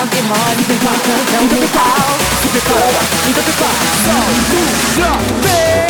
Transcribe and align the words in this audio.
something 0.00 0.28
more 0.28 0.50
you 0.56 0.64
can 0.64 0.80
conquer. 0.80 1.18
Don't 1.30 1.48
get 1.50 1.68
proud, 1.76 2.18
super 2.40 2.62
proud, 2.64 3.04
you 3.28 3.34
got 3.36 3.44
the 3.44 3.54
power. 3.60 3.92
So 4.06 4.16
do 4.48 4.60
your 4.96 5.16
thing. 5.44 5.89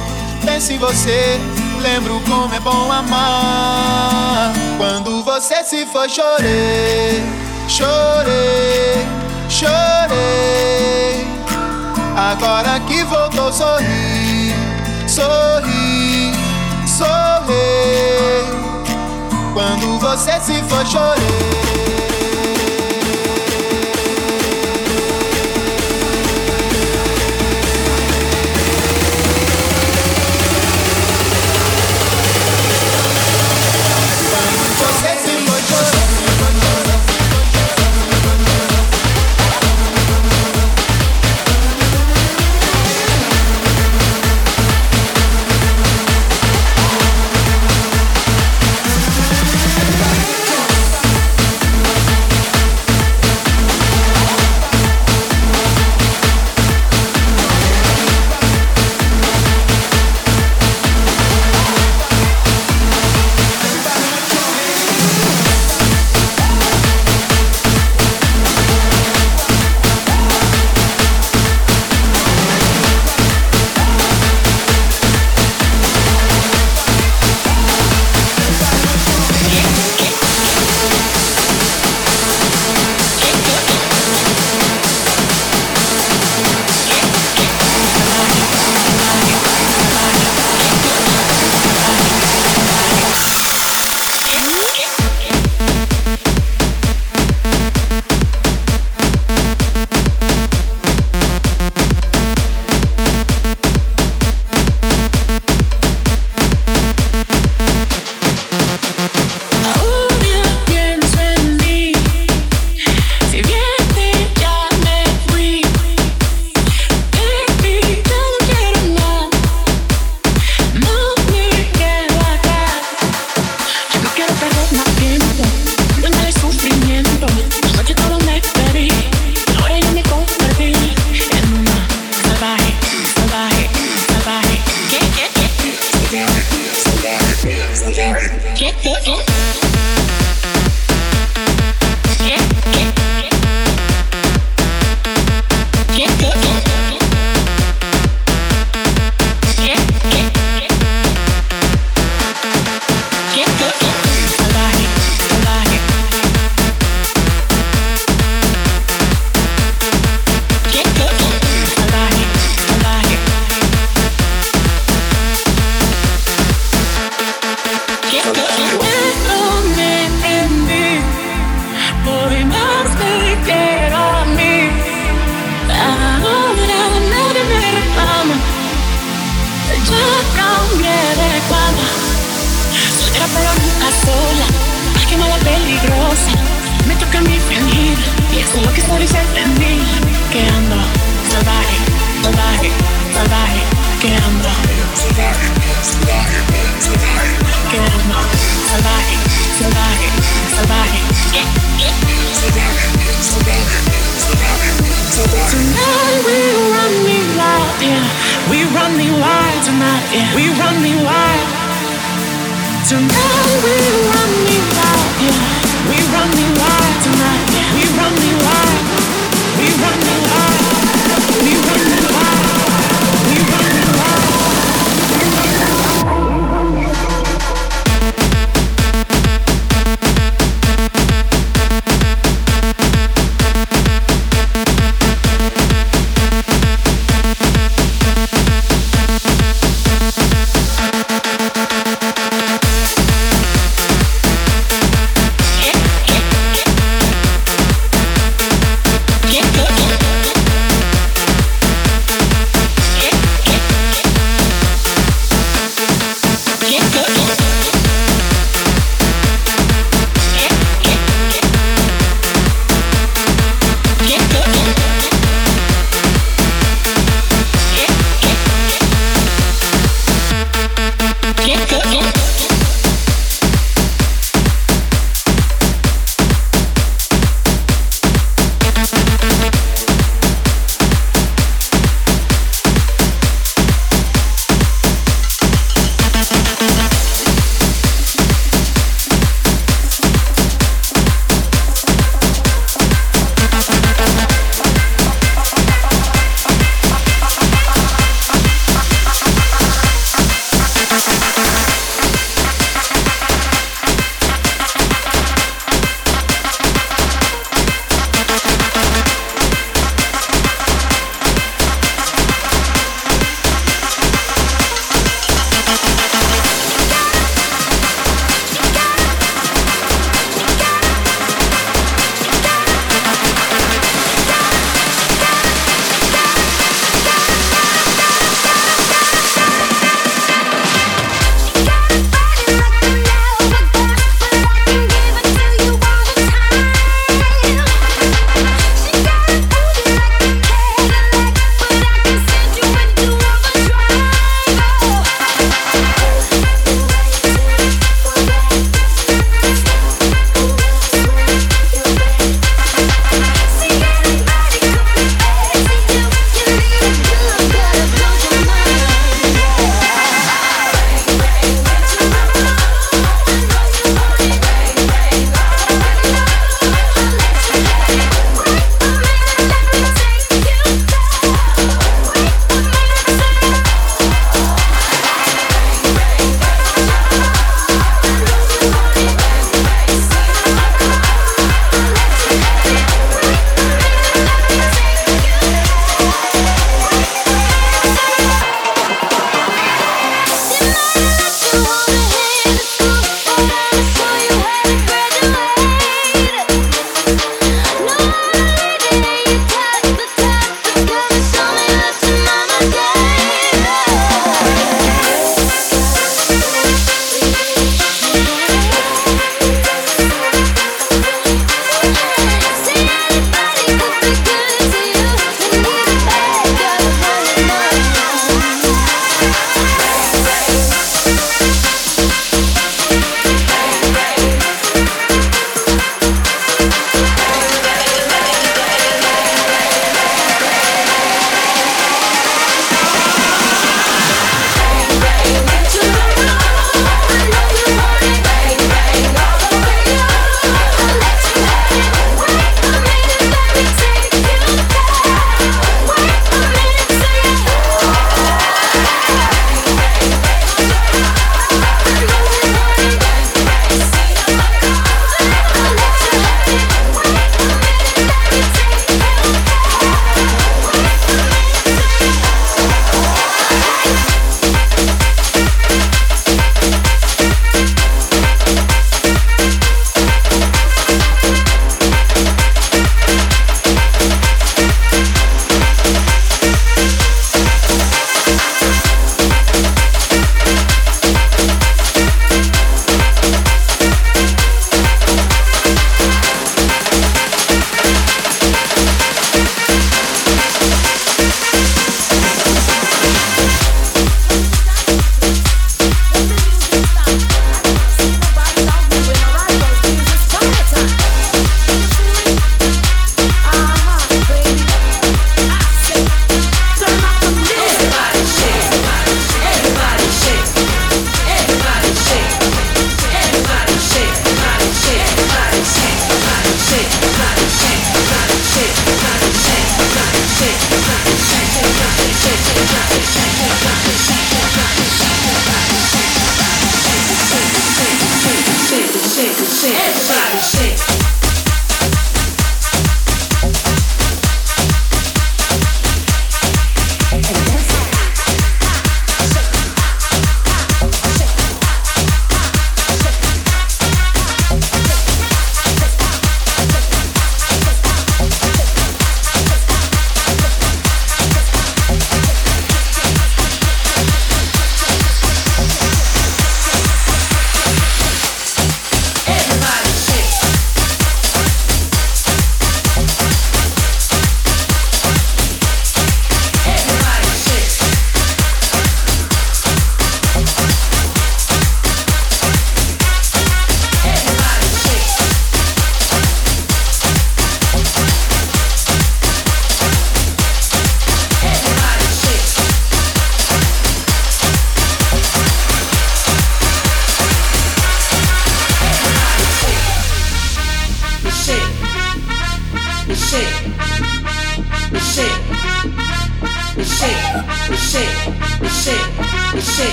penso 0.45 0.73
em 0.73 0.77
você, 0.77 1.39
lembro 1.81 2.19
como 2.21 2.53
é 2.53 2.59
bom 2.59 2.91
amar. 2.91 4.51
Quando 4.77 5.23
você 5.23 5.63
se 5.63 5.85
foi, 5.85 6.09
chorei, 6.09 7.23
chorei, 7.67 9.05
chorei. 9.49 11.27
Agora 12.15 12.79
que 12.81 13.03
voltou, 13.03 13.51
sorri, 13.51 14.53
sorri, 15.07 16.31
sorri. 16.87 17.61
Quando 19.53 19.99
você 19.99 20.39
se 20.39 20.63
foi, 20.63 20.85
chorei. 20.85 21.90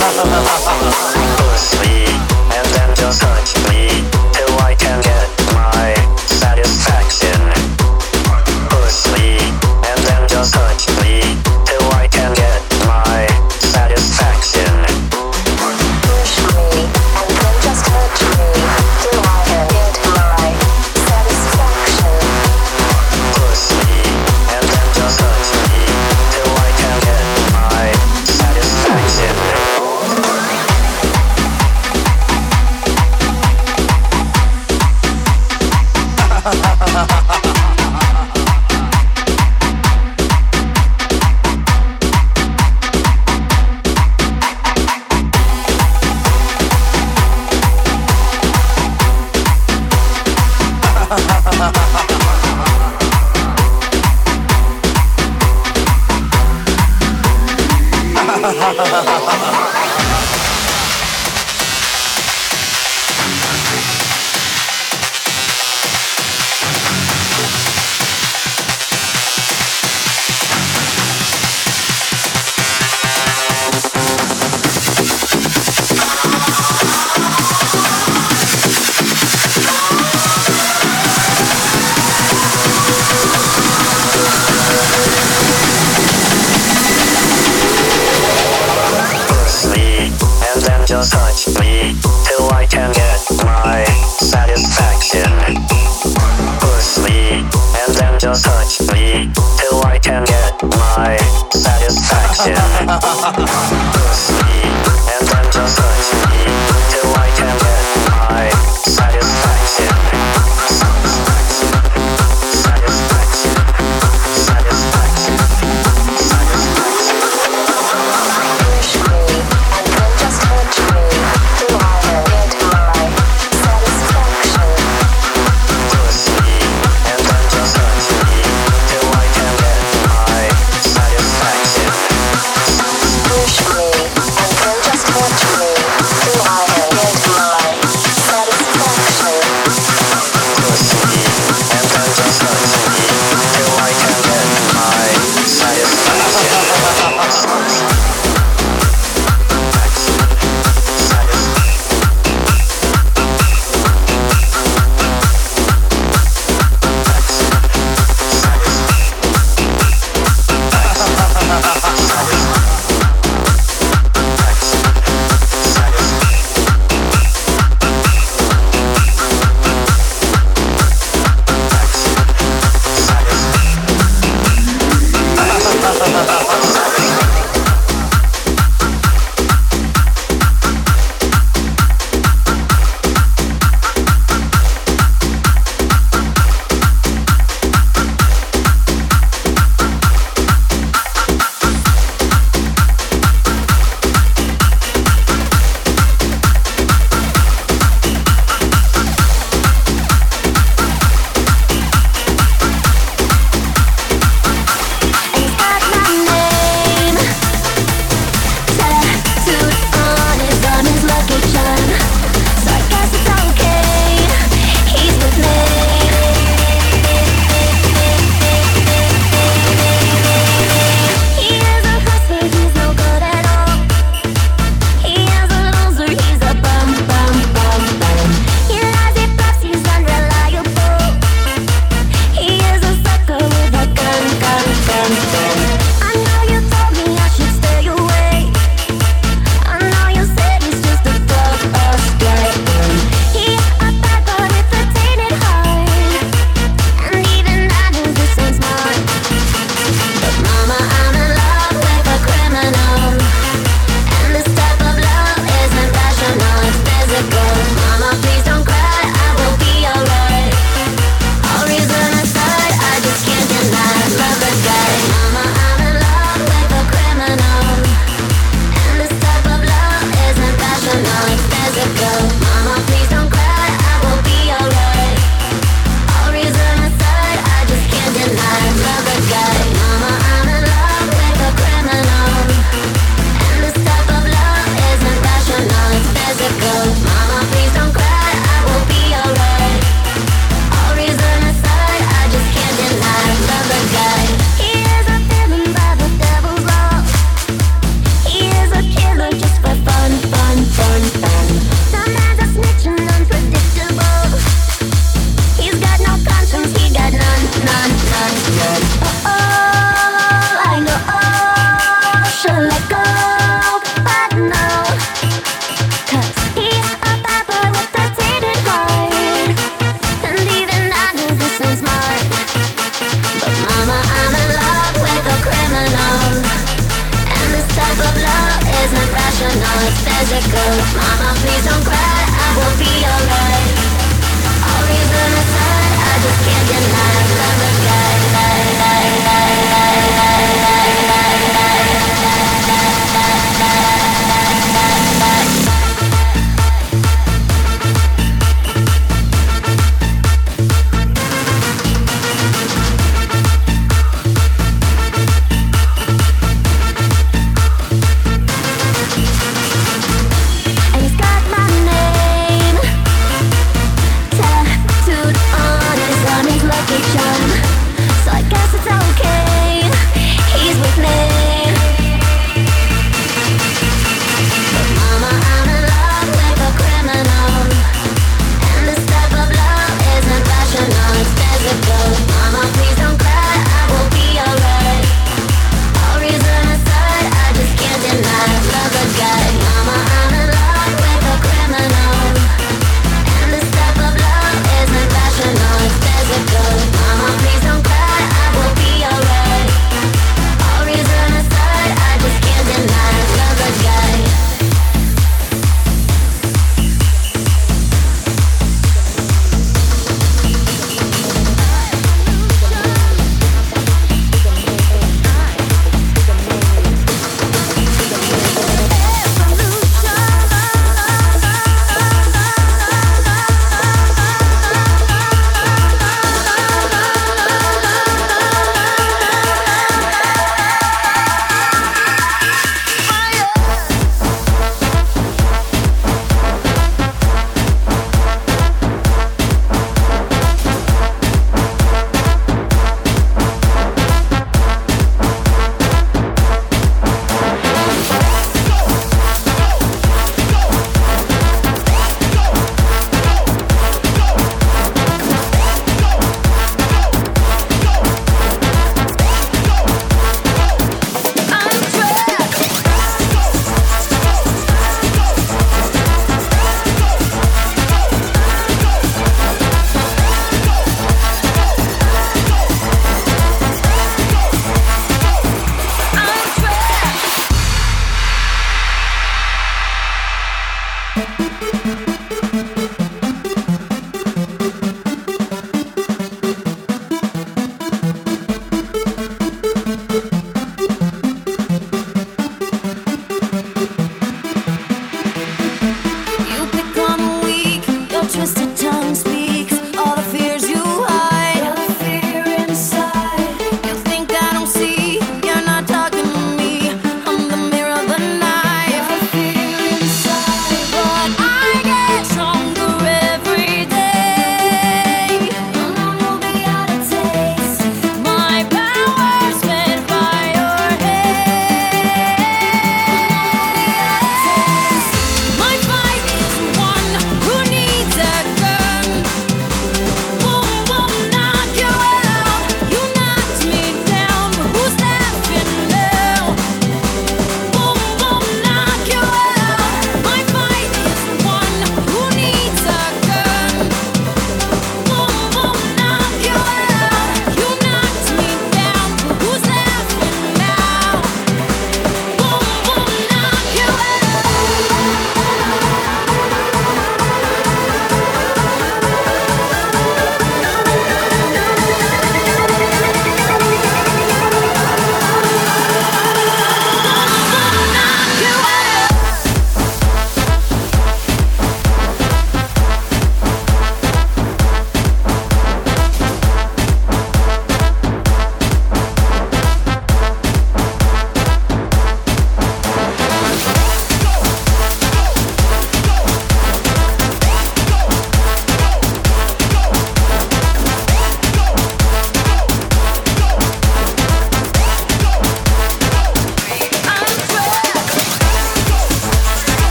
Ha 0.00 0.06
ha 0.06 0.24
ha 0.24 0.40
ha 0.40 0.56
ha 0.64 1.10
ha! 1.14 1.19